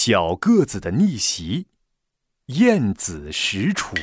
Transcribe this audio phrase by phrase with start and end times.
[0.00, 1.66] 小个子的逆袭，
[2.46, 3.96] 晏子使楚。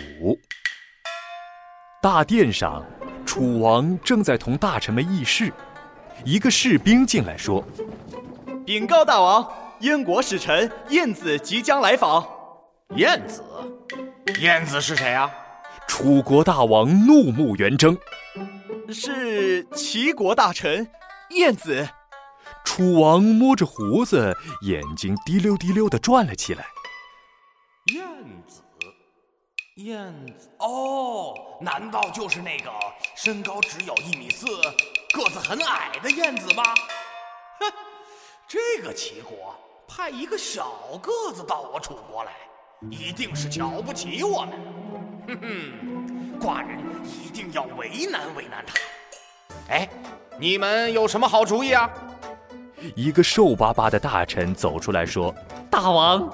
[2.01, 2.85] 大殿上，
[3.25, 5.53] 楚王正在同大臣们议事。
[6.25, 7.65] 一个士兵进来说
[8.67, 12.27] ：“禀告大王，燕国使臣晏子即将来访。”
[12.97, 13.41] 晏子，
[14.41, 15.31] 晏子是谁啊？
[15.87, 17.97] 楚国大王怒目圆睁
[18.91, 20.85] ：“是齐国大臣
[21.29, 21.87] 晏子。”
[22.75, 26.65] 楚王摸着胡子，眼睛滴溜滴溜地转了起来。
[27.93, 28.05] 燕
[28.45, 28.61] 子，
[29.75, 32.69] 燕子，哦，难道就是那个
[33.15, 34.45] 身高只有一米四、
[35.13, 36.63] 个子很矮的燕子吗？
[37.61, 37.71] 哼，
[38.45, 39.55] 这个齐国
[39.87, 42.33] 派一个小个子到我楚国来，
[42.91, 44.59] 一定是瞧不起我们。
[45.29, 48.73] 哼哼，寡人一定要为难为难他。
[49.69, 49.87] 哎，
[50.37, 51.89] 你们有什么好主意啊？
[52.95, 55.33] 一个瘦巴巴的大臣走出来说
[55.69, 56.29] ：“大王，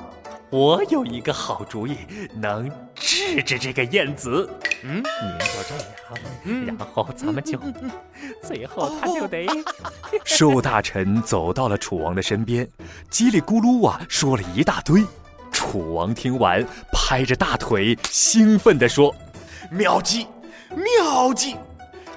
[0.49, 1.97] 我有一个好主意，
[2.35, 4.49] 能治治这个燕子。
[4.83, 5.03] 嗯，您
[5.39, 7.59] 就这样，然后咱们就，
[8.43, 9.45] 最后他就得……”
[10.25, 12.67] 瘦大臣走到了楚王的身边，
[13.09, 15.03] 叽里咕噜啊说了一大堆。
[15.51, 19.15] 楚王听完，拍着大腿，兴奋地说
[19.70, 20.27] ：“妙计，
[20.70, 21.55] 妙计！”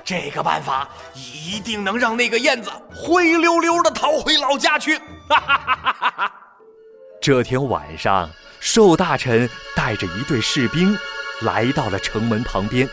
[0.05, 4.99] 这个办法一定能让那个燕子灰溜溜的逃回老家去。
[5.29, 6.33] 哈哈哈哈哈！
[7.23, 8.29] 这天晚上，
[8.61, 10.97] 寿大臣带着一队士兵
[11.41, 12.87] 来到了城门旁边。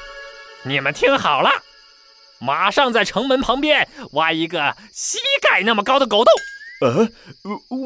[0.63, 1.49] 你们听好了，
[2.39, 6.33] 马上在城门旁边挖一个膝盖那么高的狗洞。
[6.81, 7.09] 呃，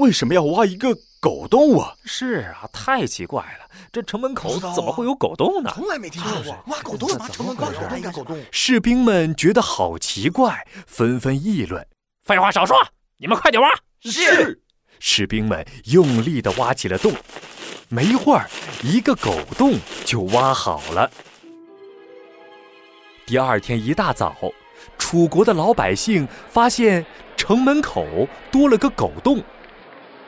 [0.02, 0.96] 为什么要挖一个？
[1.26, 1.96] 狗洞啊！
[2.04, 5.72] 是啊，太奇怪了，这城门口怎么会有狗洞呢？
[5.74, 8.40] 从来没听说过挖狗洞，挖城门口挖一个狗洞。
[8.52, 11.84] 士兵们觉得好奇怪，纷纷议论
[12.26, 12.78] ：“废话少说，
[13.18, 13.68] 你们快点挖！”
[14.02, 14.62] 是。
[15.00, 17.12] 士兵们用力地挖起了洞，
[17.90, 18.48] 没一会儿，
[18.84, 21.10] 一个狗洞就挖好了。
[23.26, 24.36] 第二天一大早，
[25.00, 27.04] 楚国的老百姓发现
[27.36, 28.06] 城门口
[28.52, 29.44] 多了个狗洞。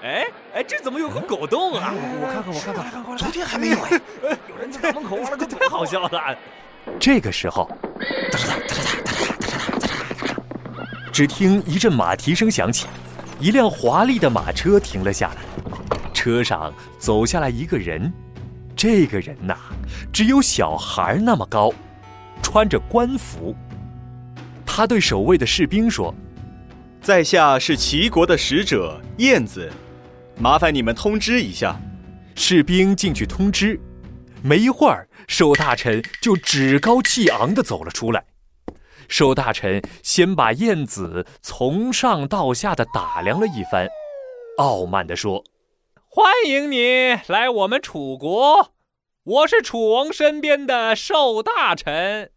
[0.02, 0.25] 哎
[0.57, 1.94] 哎，这怎么有个狗洞啊？
[1.94, 4.01] 我看看，我看看，昨天还没有哎。
[4.50, 6.35] 有人在门口挖了个，太好笑了。
[7.00, 7.69] 这个时候，
[11.13, 12.88] 只听一阵马蹄声响起，
[13.40, 15.44] 一辆华丽的马车停了下来，
[16.12, 18.12] 车上走下来一个人。
[18.75, 19.56] 这个人呐，
[20.12, 21.72] 只有小孩那么高，
[22.41, 23.56] 穿着官服。
[24.66, 26.12] 他对守卫的士兵说
[27.00, 29.72] ：“在下是齐国的使者燕子。”
[30.40, 31.80] 麻烦你们通知一下，
[32.36, 33.80] 士兵进去通知。
[34.44, 38.24] 没一会儿，瘦大臣就趾高气昂地走了出来。
[39.09, 43.88] 寿大臣先把燕子从上到下的打量了一番，
[44.59, 45.44] 傲慢地说
[46.06, 48.74] ：“欢迎你来我们楚国，
[49.24, 52.31] 我是楚王身边的寿大臣。”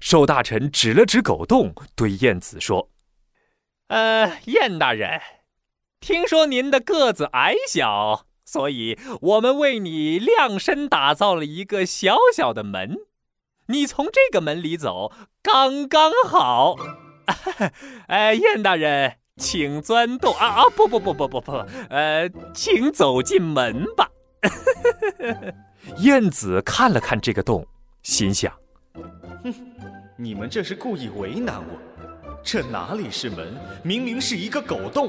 [0.00, 2.88] 寿大臣指了指狗洞，对燕子说
[3.88, 5.20] ：“呃，燕大人。”
[6.02, 12.96] 听说您的个子矮小，所以我们为你量身打造了一个小小的门，
[13.68, 16.74] 你从这个门里走刚刚好。
[18.08, 20.64] 哎，燕大人，请钻洞啊啊！
[20.74, 21.52] 不不不不不不，
[21.88, 24.10] 呃，请走进门吧。
[26.02, 27.64] 燕子看了看这个洞，
[28.02, 28.52] 心想：
[29.44, 29.54] 哼，
[30.16, 31.78] 你们这是故意为难我。
[32.42, 35.08] 这哪里是门，明明是一个狗洞。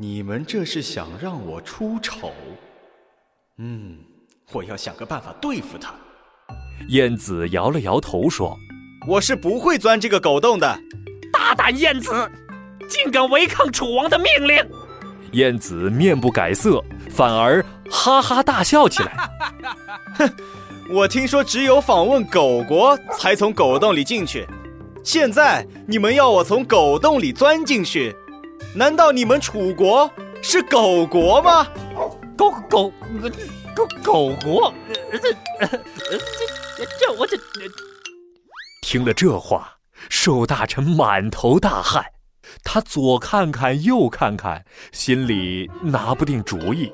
[0.00, 2.32] 你们这是想让我出丑？
[3.56, 3.98] 嗯，
[4.52, 5.92] 我要想个办法对付他。
[6.90, 8.56] 燕子摇了摇头说
[9.08, 10.78] ：“我是不会钻这个狗洞的。”
[11.34, 12.30] 大胆燕子，
[12.88, 14.64] 竟敢违抗楚王的命令！
[15.32, 16.80] 燕子面不改色，
[17.10, 17.60] 反而
[17.90, 19.28] 哈哈大笑起来。
[20.14, 20.30] 哼，
[20.94, 24.46] 我听说只有访问狗国才从狗洞里进去，
[25.02, 28.14] 现在你们要我从狗洞里钻进去？
[28.78, 30.08] 难道你们楚国
[30.40, 31.66] 是狗国吗？
[32.36, 32.92] 狗狗
[33.74, 34.72] 狗狗国？
[35.10, 37.36] 这这我这……
[38.82, 39.78] 听了这话，
[40.08, 42.04] 瘦大臣满头大汗，
[42.62, 46.92] 他左看看右看看，心里拿不定主意。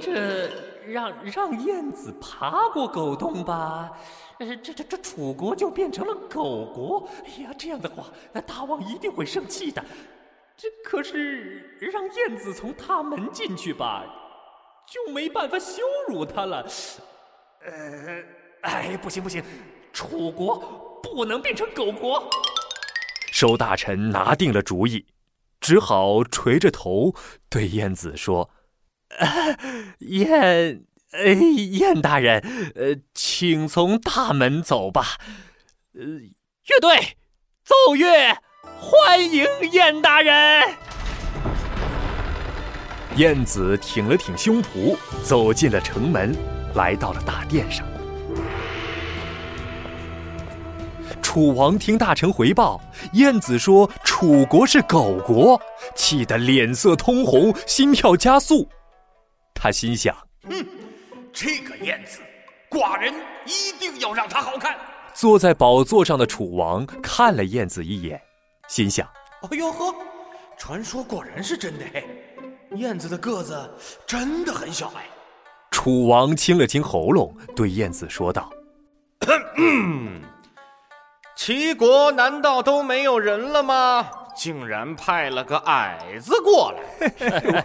[0.00, 0.48] 这
[0.86, 3.90] 让让燕子爬过狗洞吧？
[4.38, 7.08] 这这这楚国就变成了狗国？
[7.24, 9.84] 哎呀，这样的话，那大王一定会生气的。
[10.56, 14.04] 这可是让燕子从他门进去吧，
[14.86, 16.66] 就没办法羞辱他了。
[17.64, 18.22] 呃，
[18.62, 19.42] 哎，不行不行，
[19.92, 22.28] 楚国不能变成狗国。
[23.32, 25.06] 收大臣拿定了主意，
[25.60, 27.14] 只好垂着头
[27.48, 28.50] 对燕子说
[30.00, 32.40] ：“燕，呃，燕大人，
[32.76, 35.18] 呃，请从大门走吧。
[35.94, 37.16] 呃，乐队，
[37.64, 38.38] 奏乐，
[38.78, 40.62] 欢迎燕大人。
[43.16, 46.34] 燕子挺了挺胸脯，走进了城门，
[46.74, 47.86] 来到了大殿上。
[51.20, 52.80] 楚王听大臣回报，
[53.14, 55.60] 燕子说楚国是狗国，
[55.94, 58.68] 气得脸色通红，心跳加速。
[59.54, 60.16] 他心想
[60.48, 60.66] ：“嗯，
[61.32, 62.20] 这个燕子，
[62.70, 63.12] 寡人
[63.46, 64.76] 一定要让他好看。”
[65.14, 68.20] 坐在宝座上的楚王看了燕子一眼，
[68.72, 69.06] 心想
[69.50, 69.94] ：“哎呦呵，
[70.56, 72.02] 传说果然是真的嘿。”
[72.76, 73.70] 燕子的个子
[74.06, 75.04] 真的很小哎。
[75.70, 78.50] 楚王清了清喉咙，对燕子说道
[81.36, 84.08] ：“齐国难道都没有人了吗？
[84.34, 87.62] 竟然派了个矮子过来！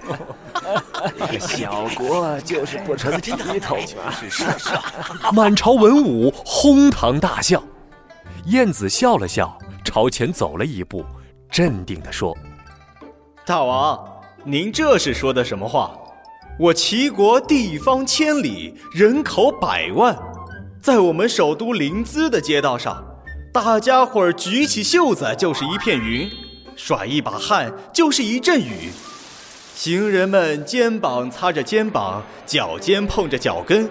[1.39, 3.31] 小国就是不成体
[3.61, 4.11] 统啊！
[4.11, 4.71] 是是是！
[5.31, 7.63] 满朝文武哄堂大笑。
[8.47, 9.57] 燕子笑了笑，
[9.87, 11.01] 朝前走了一步，
[11.49, 12.37] 镇定地说
[13.47, 13.97] ：“大王。”
[14.43, 15.97] 您这是说的什么话？
[16.59, 20.13] 我齐国地方千里，人口百万，
[20.81, 23.01] 在我们首都临淄的街道上，
[23.53, 26.29] 大家伙儿举起袖子就是一片云，
[26.75, 28.89] 甩一把汗就是一阵雨，
[29.73, 33.89] 行人们肩膀擦着肩膀，脚尖碰着脚跟，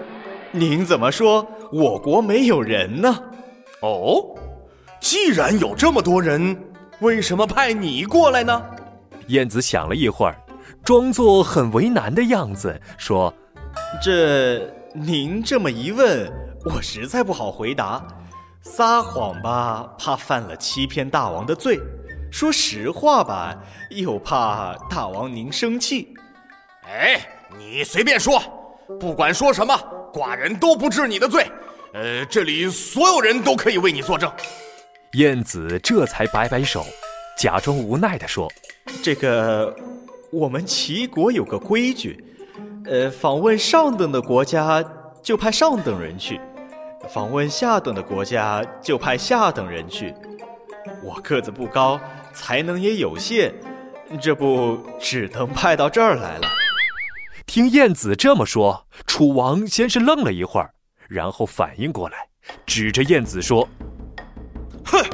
[0.51, 3.19] 您怎么说我国没有人呢？
[3.81, 4.23] 哦，
[4.99, 6.57] 既然有这么多人，
[6.99, 8.61] 为什么派你过来呢？
[9.27, 10.35] 燕子想了一会儿。
[10.83, 13.33] 装作很为难的样子说
[14.01, 16.31] ：“这您这么一问，
[16.63, 18.01] 我实在不好回答。
[18.61, 21.77] 撒谎吧，怕犯了欺骗大王的罪；
[22.31, 23.55] 说实话吧，
[23.89, 26.13] 又怕大王您生气。
[26.85, 27.19] 哎，
[27.57, 28.41] 你随便说，
[28.99, 29.77] 不管说什么，
[30.13, 31.45] 寡人都不治你的罪。
[31.93, 34.31] 呃，这里所有人都可以为你作证。”
[35.17, 36.85] 燕子这才摆摆手，
[37.39, 38.51] 假装无奈地说
[39.03, 39.75] ：“这个。”
[40.29, 42.21] 我们齐国有个规矩，
[42.83, 44.83] 呃，访问上等的国家
[45.23, 46.39] 就派上等人去，
[47.09, 50.13] 访问下等的国家就派下等人去。
[51.01, 51.97] 我个子不高，
[52.33, 53.53] 才能也有限，
[54.21, 56.47] 这不只能派到这儿来了。
[57.45, 60.73] 听燕子这么说，楚王先是愣了一会儿，
[61.07, 62.27] 然后反应过来，
[62.65, 63.69] 指着燕子说
[65.03, 65.09] ：“哼，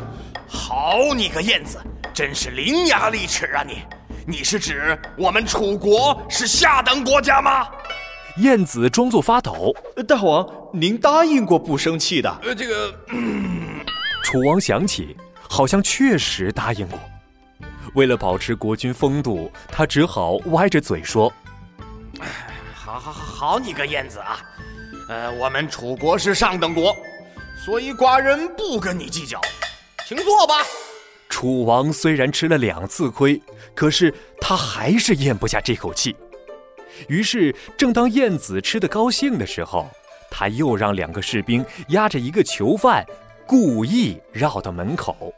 [0.47, 1.79] 好你个燕子，
[2.13, 3.81] 真是伶牙俐齿啊你！”
[4.25, 7.67] 你是指我们楚国是下等国家吗？
[8.37, 9.73] 燕子装作发抖。
[10.07, 12.29] 大王，您答应过不生气的。
[12.41, 12.93] 呃，这个，
[14.23, 15.15] 楚王想起，
[15.49, 16.97] 好像确实答应过。
[17.95, 21.31] 为了保持国君风度，他只好歪着嘴说
[22.73, 24.39] ：“好好好，好你个燕子啊！
[25.09, 26.95] 呃，我们楚国是上等国，
[27.63, 29.39] 所以寡人不跟你计较，
[30.07, 30.55] 请坐吧。”
[31.29, 33.41] 楚王虽然吃了两次亏，
[33.73, 36.15] 可是他还是咽不下这口气。
[37.07, 39.89] 于是，正当晏子吃得高兴的时候，
[40.29, 43.03] 他又让两个士兵押着一个囚犯，
[43.47, 45.33] 故意绕到门口。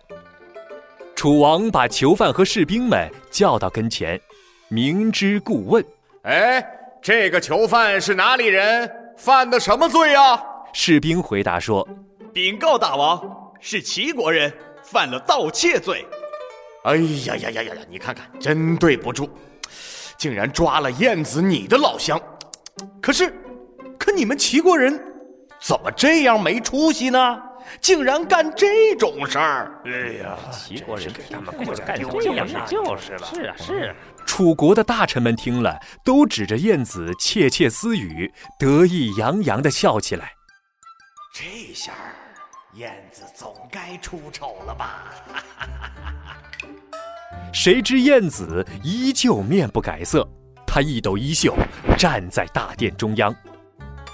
[1.15, 4.19] 楚王把囚犯和士兵们叫到跟前，
[4.67, 5.83] 明知故问
[6.23, 6.61] ：“哎，
[7.01, 8.91] 这个囚犯是哪里人？
[9.15, 10.43] 犯的什么罪啊？”
[10.73, 11.87] 士兵回答说
[12.33, 14.53] ：“禀告大王，是齐国人。”
[14.85, 16.05] 犯了盗窃罪，
[16.83, 17.81] 哎呀呀呀呀呀！
[17.89, 19.27] 你看看，真对不住，
[20.15, 22.21] 竟然抓了燕子你的老乡。
[23.01, 23.33] 可是，
[23.97, 24.93] 可你们齐国人
[25.59, 27.41] 怎么这样没出息呢？
[27.81, 29.81] 竟然干这种事儿！
[29.85, 33.27] 哎呀，齐国人给他们国家干这样事就是了。
[33.33, 33.95] 是啊，是啊。
[34.27, 40.33] 楚国的大臣们听了，都指着燕子窃窃私语，得意洋洋地笑起来。
[41.33, 41.91] 这下。
[42.75, 45.05] 燕子总该出丑了吧？
[47.53, 50.27] 谁知燕子依旧面不改色，
[50.67, 51.55] 她一抖衣袖，
[51.97, 53.33] 站在大殿中央。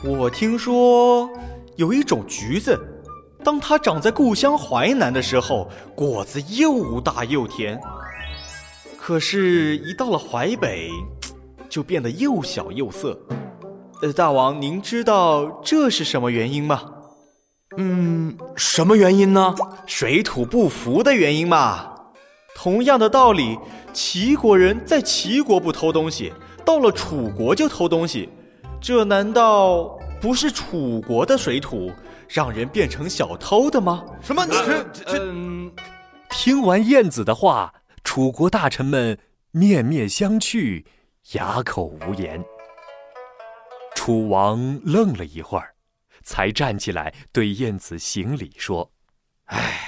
[0.03, 1.27] 我听说
[1.75, 2.79] 有一种橘子，
[3.43, 7.79] 当它长在故乡淮南的时候，果子又大又甜；
[8.95, 10.91] 可是，一到了淮北，
[11.67, 13.19] 就变得又小又涩。
[14.03, 16.90] 呃，大王，您知道这是什么原因吗？
[17.77, 19.55] 嗯，什么原因呢？
[19.85, 21.95] 水土不服的原因嘛。
[22.53, 23.57] 同样的道理，
[23.93, 26.33] 齐国人在齐国不偷东西，
[26.65, 28.29] 到了楚国就偷东西，
[28.81, 31.91] 这难道不是楚国的水土
[32.27, 34.03] 让人变成小偷的吗？
[34.21, 34.45] 什么？
[34.45, 35.33] 你这这……
[36.29, 37.73] 听完晏子的话，
[38.03, 39.17] 楚国大臣们
[39.51, 40.83] 面面相觑，
[41.33, 42.43] 哑口无言。
[43.95, 45.70] 楚王愣了一会儿，
[46.23, 48.91] 才站起来对燕子行礼说
[49.47, 49.79] ：“唉，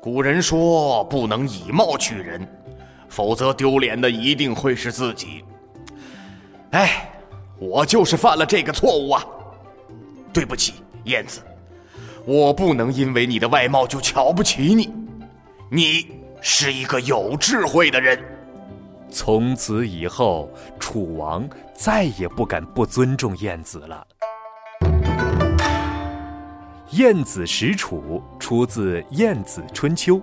[0.00, 2.46] 古人说不能以貌取人，
[3.08, 5.44] 否则丢脸的一定会是自己。
[6.72, 7.10] 唉，
[7.58, 9.24] 我就是犯了这个错误啊！
[10.32, 11.40] 对不起，燕子，
[12.24, 14.92] 我不能因为你的外貌就瞧不起你。
[15.70, 16.06] 你
[16.40, 18.18] 是一个有智慧的人。”
[19.12, 24.06] 从此以后，楚王再也不敢不尊重晏子了。
[26.92, 30.16] 晏子使楚出自《晏子春秋》，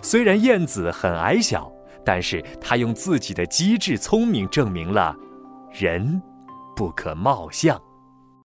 [0.00, 1.70] 虽然晏子很矮小，
[2.02, 5.14] 但是他用自己的机智聪明证明了，
[5.70, 6.20] 人
[6.74, 7.78] 不可貌相。